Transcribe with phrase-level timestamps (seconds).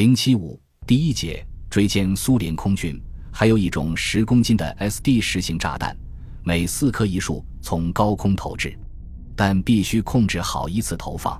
[0.00, 2.98] 零七五第一节追歼苏联空军，
[3.30, 5.94] 还有一种十公斤的 SD 实型炸弹，
[6.42, 8.74] 每四颗一束，从高空投掷，
[9.36, 11.38] 但必须控制好一次投放。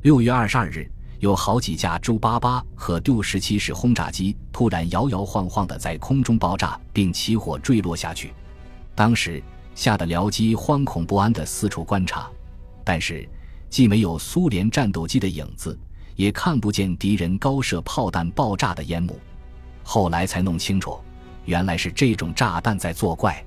[0.00, 8.32] 六月二十二日，有好几架朱八八和 D 十七式轰炸机突然摇摇晃晃地在空中爆炸，并起火坠落下去。
[8.94, 9.42] 当时
[9.74, 12.30] 吓得僚机惶恐不安地四处观察，
[12.82, 13.28] 但是
[13.68, 15.78] 既没有苏联战斗机的影子。
[16.20, 19.18] 也看不见敌人高射炮弹爆炸的烟幕，
[19.82, 21.00] 后来才弄清楚，
[21.46, 23.42] 原来是这种炸弹在作怪。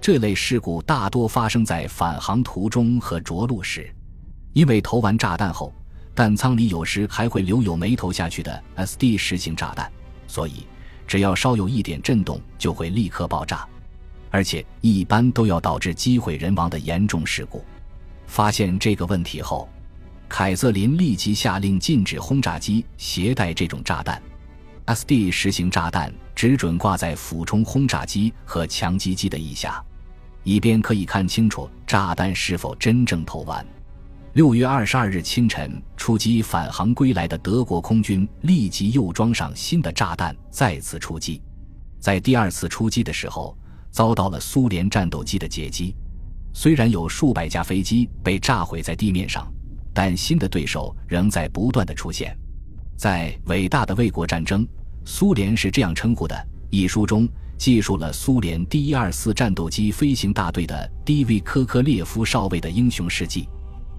[0.00, 3.94] 这类事故大多发生在返航途中和着陆时，
[4.54, 5.70] 因为投完炸弹后，
[6.14, 9.92] 弹舱里有时还会留有没投下去的 SD 实型炸弹，
[10.26, 10.66] 所以
[11.06, 13.68] 只要稍有一点震动，就会立刻爆炸，
[14.30, 17.62] 而且一般都要导致机毁人亡的严重事故。
[18.26, 19.68] 发现这个问题后。
[20.28, 24.20] 凯瑟琳立即下令禁止轰炸机携带这种炸弹。
[24.86, 29.82] SD 实行炸弹只准挂在俯冲轰炸机和强击机的翼下，
[30.44, 33.64] 以便可以看清楚炸弹是否真正投完。
[34.34, 41.40] 六月二十二日清晨出击返航归来的德国空军立即又装上新的炸弹，再次出击。
[41.98, 43.56] 在第二次出击的时候，
[43.90, 45.96] 遭到了苏联战斗机的截击，
[46.52, 49.50] 虽然有数百架飞机被炸毁在地面上。
[49.96, 52.36] 但新的对手仍在不断的出现，
[52.98, 54.62] 在《伟大的卫国战争》，
[55.06, 56.36] 苏联是这样称呼的
[56.68, 61.40] 一书中，记述了苏联第一二四战斗机飞行大队的 D.V.
[61.40, 63.48] 科科列夫少尉的英雄事迹。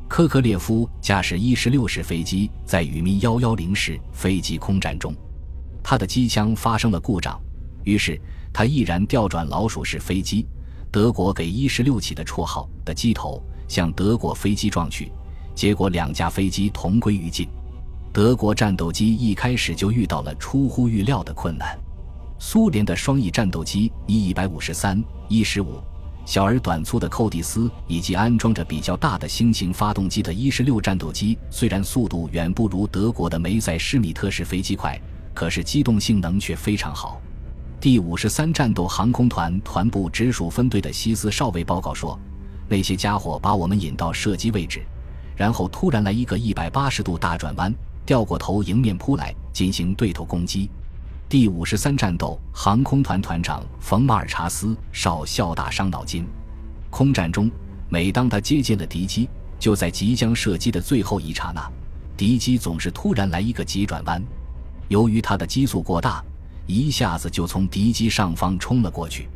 [0.07, 5.15] 科科列夫驾驶一十六式飞机在与咪幺幺零式飞机空战中，
[5.81, 7.41] 他的机枪发生了故障，
[7.83, 8.21] 于是
[8.53, 10.45] 他毅然调转老鼠式飞机，
[10.91, 15.11] 德国给一十六起的绰号的机头向德国飞机撞去。
[15.57, 17.47] 结果两架飞机同归于尽，
[18.13, 21.75] 德国战斗机一开始就遇到了出乎预料的困难。
[22.37, 25.81] 苏联的双翼战斗机一一百五十三、一十五，
[26.27, 34.95] 小而短粗的寇蒂斯，以及安装着比较大的新型发动机的一十六战斗机，虽然速度远不如德国的梅塞施米特式飞机快，
[35.33, 37.19] 可是机动性能却非常好。
[37.81, 42.15] 第五十三战斗航空团团部直属分队的西斯少尉报告说
[42.69, 44.83] ：“那些家伙把我们引到射击位置。”
[45.37, 47.73] 然后突然来一个一百八十度大转弯，
[48.05, 50.69] 掉过头迎面扑来，进行对头攻击。
[51.29, 56.25] 第五十三战斗航空团团长冯马尔查斯少校大伤脑筋。
[56.89, 57.51] 空战中，
[57.87, 61.69] 每当他接近了敌机，就在即将射击的最后一刹那，
[62.15, 64.23] 敌机总是突然来一个急转弯。
[64.87, 66.23] 由于他的机速过大，
[66.65, 69.29] 一下子就从敌机上方冲了过去。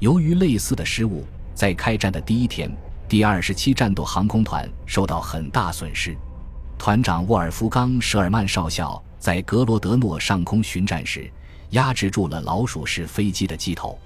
[0.00, 1.22] 由于类似的失误，
[1.54, 2.68] 在开战的第一天。
[3.08, 6.16] 第二十七战斗航空团受到很大损失，
[6.76, 11.30] 团长沃尔夫冈·舍尔曼少校在格罗德诺上空巡战时，
[11.70, 13.96] 压制住了老鼠式飞机的机头，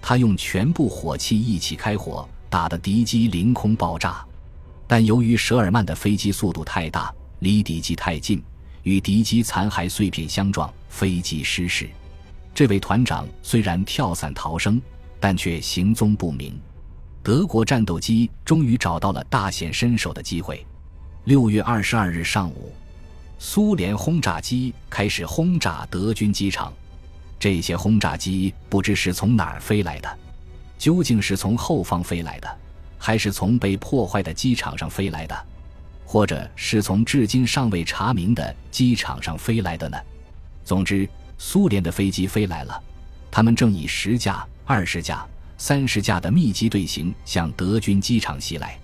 [0.00, 4.24] 他用全部火器一起开火，打得敌机凌空爆炸。
[4.86, 8.42] 但由于舍尔曼的飞机速度太大，离敌机太近，
[8.82, 11.86] 与敌机残骸碎片相撞，飞机失事。
[12.54, 14.80] 这位团长虽然跳伞逃生，
[15.20, 16.58] 但却行踪不明。
[17.28, 20.66] 德国战斗机终于找到了大显身手的机会。
[21.24, 22.72] 六月二十二日上午，
[23.38, 26.72] 苏联轰炸机开始轰炸德军机场。
[27.38, 30.18] 这些轰炸机不知是从哪儿飞来的，
[30.78, 32.48] 究竟是从后方飞来的，
[32.96, 35.46] 还是从被破坏的机场上飞来的，
[36.06, 39.98] 或者是从至今尚未查明的机场上飞来的呢？
[40.64, 41.06] 总之，
[41.36, 42.82] 苏联的飞机飞来了，
[43.30, 45.26] 他们正以十架、二十架。
[45.58, 48.78] 三十架的密集队形向德军机场袭来，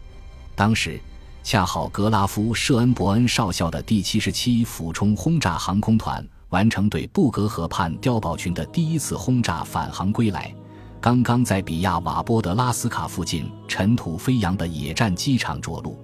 [0.56, 1.00] 当时
[1.44, 10.52] 恰好格拉夫·舍恩伯恩少校的第七十七俯冲轰炸航空团完成对布格河畔碉堡群的第一次轰炸返航归来，
[11.00, 15.96] 刚刚在比亚瓦波德拉斯卡附近尘土飞扬的野战机场着陆，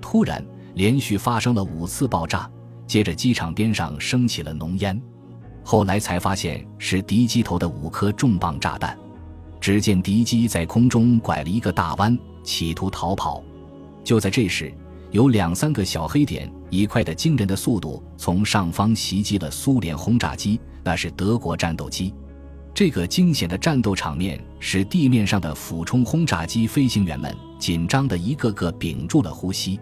[0.00, 2.48] 突然连续发生了五次爆炸，
[2.86, 5.00] 接着机场边上升起了浓烟，
[5.64, 8.96] 后来才发现是敌机头的五颗重磅炸弹。
[9.64, 13.42] 只见敌机在空中拐了一个大弯，企图逃跑。
[14.04, 14.70] 就在这时，
[15.10, 22.12] 有两三个小黑点以快得惊人的速度从上方袭击了苏联轰炸机，那是德国战斗机。
[22.74, 29.80] 这个惊险的战斗场面使地面上的俯冲轰炸机飞行员们紧张的一个个屏住了呼吸。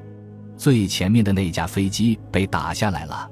[0.56, 3.28] 最前面的那架飞机被打下来了。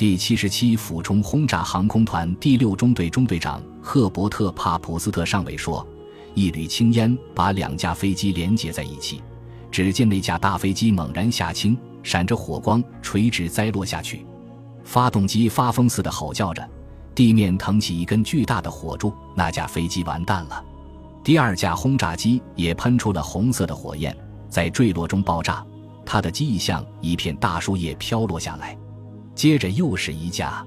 [0.00, 5.86] 第七十七俯冲轰炸航空团第六中队中队长赫伯特·帕普斯特上尉说
[6.32, 9.22] ：“一缕青烟把两架飞机连接在一起，
[9.70, 14.24] 只见那架大飞机猛然下倾，闪着火光，垂直栽落下去。
[14.84, 16.66] 发动机发疯似的吼叫着，
[17.14, 20.64] 地面腾起一根巨大的火柱，那架飞机完蛋了。
[21.22, 24.16] 第二架轰炸机也喷出了红色的火焰，
[24.48, 25.62] 在坠落中爆炸，
[26.06, 28.74] 它的机翼像一片大树叶飘落下来。
[29.40, 30.62] 接着又是一架，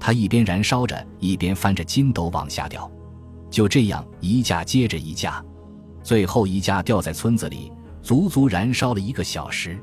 [0.00, 2.90] 它一边燃烧着，一边翻着筋斗往下掉。
[3.52, 5.40] 就这样，一架接着一架，
[6.02, 7.70] 最后一架掉在村子里，
[8.02, 9.78] 足足燃烧了一个小时。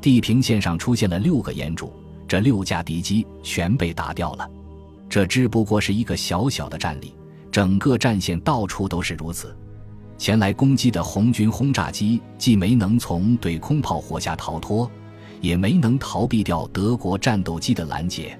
[0.00, 1.92] 地平线上出现了六个烟柱，
[2.26, 4.50] 这六架敌机全被打掉了。
[5.06, 7.14] 这只不过是一个小小的战例，
[7.52, 9.54] 整个战线到处都是如此。
[10.16, 14.90] 前来攻击的红军轰炸机既没能从对空炮火下逃脱，
[15.40, 18.38] 也没能逃避掉德国战斗机的拦截。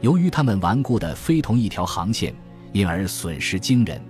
[0.00, 2.34] 由于他们顽固的非同一条航线。
[2.72, 4.00] 因而损失惊人。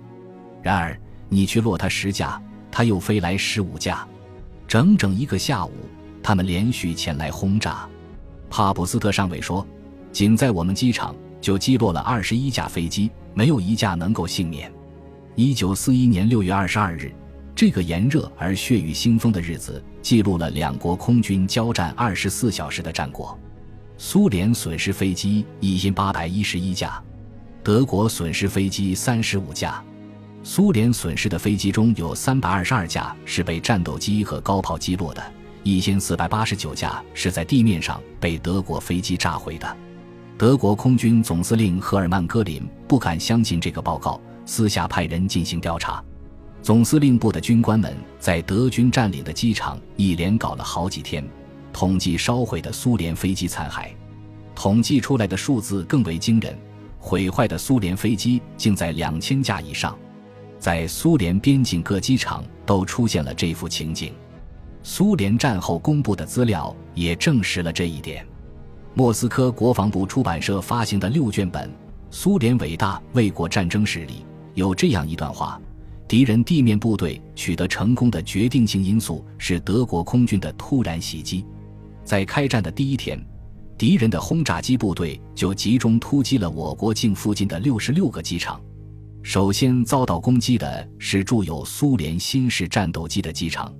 [0.61, 0.95] 然而，
[1.29, 2.41] 你去落他十架，
[2.71, 4.07] 他又飞来十五架，
[4.67, 5.71] 整整一个下午，
[6.21, 7.87] 他们连续前来轰炸。
[8.49, 9.65] 帕普斯特上尉说
[10.11, 14.71] ：“仅在我们机场就击落了二十一架飞机，没有一架能够幸免。”
[15.35, 17.11] 一九四一年六月二十二日，
[17.61, 23.37] 这个炎热而血雨腥风的日子，记录了两国空军交战二十四小时的战果。
[23.99, 26.99] 苏联损失飞机一千八百一十一架。
[27.63, 29.79] 德国损失飞机三十五架，
[30.41, 35.23] 苏联损失的飞机中有三百二十二架是被战斗机和高炮击落的，
[35.61, 39.77] 一千四百八十九架是在地面上被德国飞机炸毁的。
[40.35, 46.03] 德国空军总司令赫尔曼·戈林不敢相信这个报告，私下派人进行调查。
[46.61, 51.27] 总司令部的军官们在德军占领的机场一连搞了好几天，
[51.73, 53.87] 统计烧毁的苏联飞机残骸，
[54.53, 56.55] 统计出来的数字更为惊人。
[56.99, 59.97] 毁坏的苏联飞机竟在两千架以上，
[60.59, 64.13] 在苏联边境各机场都出现了这幅情景。
[64.83, 68.23] 苏联战后公布的资料也证实了这一点。
[68.93, 71.67] 莫斯科国防部出版社发行的六卷本
[72.11, 74.23] 《苏联伟大卫国战争史》里
[74.53, 75.59] 有这样一段话：
[76.11, 81.45] 敌人地面部队取得成功的决定性因素是德国空军的突然袭击，
[82.03, 83.17] 在开战的第一天。
[83.77, 88.59] 敌人的轰炸机部队就集中突击了我国境附近的六十六个机场。
[89.23, 93.73] 首先遭到攻击的是驻有苏联新式战斗机的机场。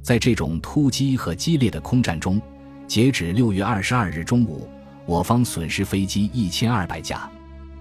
[0.00, 2.40] 在这种突击和激烈的空战中，
[2.86, 4.66] 截止六月二十二日中午，
[5.04, 7.30] 我方损失飞机一千二百架，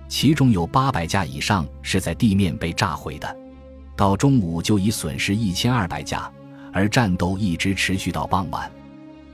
[0.09, 3.44] 其中有八百架以上是在地面被炸毁的。
[3.95, 6.31] 到中午就已损失一千二百架，
[6.71, 8.71] 而战斗一直持续到傍晚。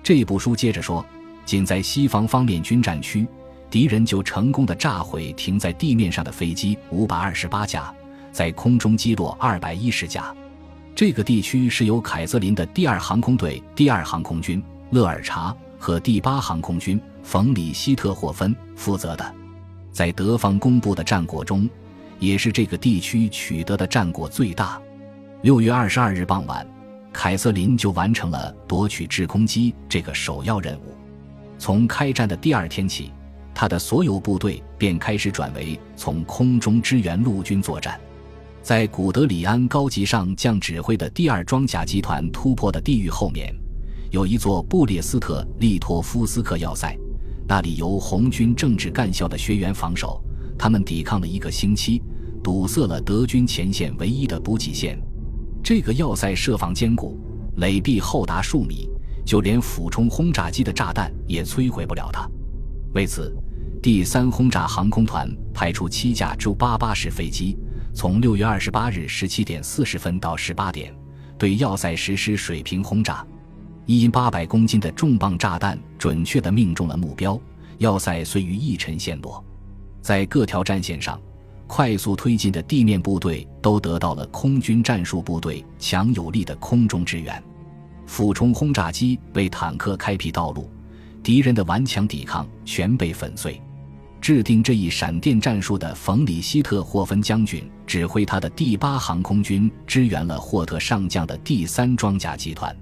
[0.03, 1.05] 这部书接着说。
[1.43, 3.27] 仅在西方方面军战区，
[3.69, 7.91] 敌人就成功的炸毁停在地面上的飞机五百二十八架，
[8.31, 10.33] 在空中击落二百一十架。
[10.95, 19.35] 这个地区是由凯瑟琳的第二航空队第二航空军勒尔查和第八航空军冯里希特霍芬负责的。
[19.91, 21.67] 在德方公布的战果中，
[22.21, 24.79] 也是这个地区取得的战果最大。
[25.41, 26.65] 六月二十二日傍晚，
[27.11, 30.95] 凯瑟琳就完成了夺取制空机这个首要任务。
[31.57, 33.11] 从开战的第二天起，
[33.55, 37.99] 他的所有部队便开始转为从空中支援陆军作战。
[38.61, 43.51] 在古德里安高级上将指挥的第二装甲集团突破的地域后面，
[44.11, 46.95] 有一座布列斯特利托夫斯克要塞，
[47.47, 50.23] 那里由红军政治干校的学员防守。
[50.61, 52.03] 他们抵抗了一个星期，
[52.43, 54.95] 堵塞了德军前线唯一的补给线。
[55.63, 57.19] 这个要塞设防坚固，
[57.57, 58.87] 垒壁厚达数米。
[59.25, 62.29] 就连俯冲轰炸机的炸弹也摧毁不了它。
[62.93, 63.35] 为此，
[63.81, 67.57] 第三轰炸航空团派出七架 Ju-88 式飞机，
[67.91, 70.93] 从六月二十八日十七点四十分到十八点，
[71.39, 73.25] 对要塞实施水平轰炸。
[73.87, 77.39] 一因八百公斤的重磅炸弹准确地命中了目标，
[77.79, 79.43] 要塞遂于一沉陷落。
[80.01, 81.19] 在各条战线上，
[81.67, 87.41] 快速推进的地面部队都得到了空军战术部队强有力的空中支援。
[88.05, 90.69] 俯冲轰炸机为坦克开辟道路，
[91.23, 93.61] 敌人的顽强抵抗全被粉碎。
[94.19, 102.75] 制定这一闪电战术的冯里希特霍芬将军指挥他的第八航空军支援了霍特上将的第三装甲集团。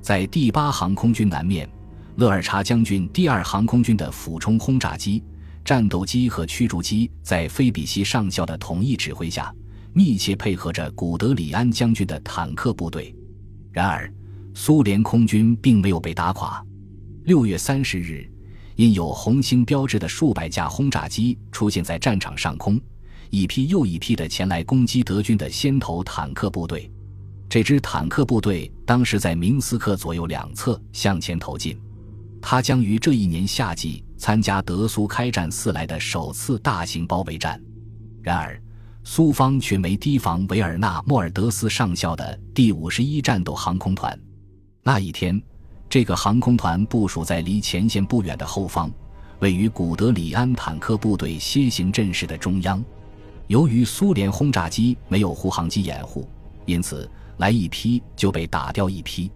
[0.00, 1.68] 在第八航空军南面，
[2.16, 5.22] 勒尔查将军第二航空军的俯冲轰炸机、
[5.64, 9.54] 战斗机和驱逐机在菲比西上校的统一指挥下，
[9.92, 13.14] 密切配合着古德里安将军的坦克部队。
[13.70, 14.12] 然而，
[14.54, 16.64] 苏联空军并没有被打垮。
[17.24, 18.28] 六月三十日，
[18.76, 22.80] 因有红星标志的数百架轰炸机出现在战场上空，
[23.30, 26.90] 一批又一批的前来攻击德军的先头坦克部队。
[27.48, 31.78] 这支坦克部队当时在明斯克左右两侧向前投进。
[32.40, 37.60] 它将于这一年夏季参加德苏开战四来的首次大型包围战。
[38.22, 38.62] 然而，
[39.02, 44.16] 苏方却没提防维尔纳·莫尔德斯上校的第五十一战斗航空团。
[44.84, 45.42] 那一天，
[45.90, 48.88] 这个航空团部署在离前线不远的后方，
[49.40, 52.80] 位于古德里安坦克部队楔形阵势的中央。
[53.48, 56.28] 由于苏联轰炸机没有护航机掩护，
[56.64, 59.28] 因此来一批就被打掉一批。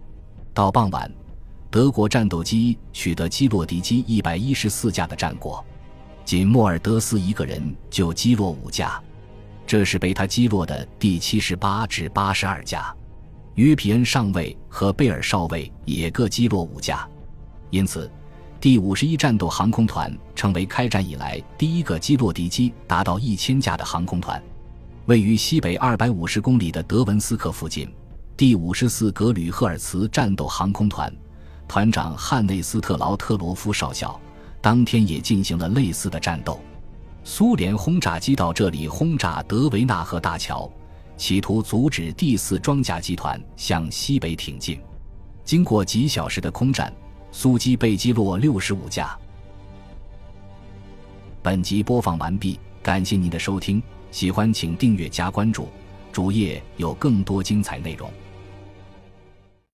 [0.53, 1.11] 到傍晚，
[1.77, 5.63] 德国战斗机取得击落敌机一百一十四架的战果，
[6.25, 8.99] 仅莫尔德斯一个人就击落五架。
[9.67, 12.91] 这是被他击落的第七十八至八十二架，
[13.53, 17.07] 约皮恩上尉和贝尔少尉也各击落五架，
[17.69, 18.09] 因此，
[18.59, 24.41] 第五十一战斗航空团成为开战以来第一个击落敌机达到一千架的航空团。
[25.05, 27.87] 位于西北二百五十公里的德文斯克附近，
[28.35, 31.15] 第五十四格吕赫尔茨战斗航空团
[31.67, 34.19] 团长汉内斯特劳特罗夫少校
[34.61, 36.59] 当天也进行了类似的战斗。
[37.23, 40.71] 苏联轰炸机到这里轰炸德维纳河大桥，
[41.17, 44.79] 企图阻止第四装甲集团向西北挺进。
[45.43, 46.91] 经过几小时的空战，
[47.31, 49.17] 苏机被击落六十五架。
[51.41, 55.67] 本集播放完毕，感谢您的收听，喜欢请订阅加关注，
[56.13, 58.09] 主页有更多精彩内容。